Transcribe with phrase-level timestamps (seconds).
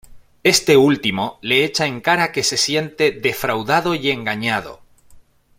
[0.41, 4.81] Este último le echa en cara que se siente defraudado y engañado.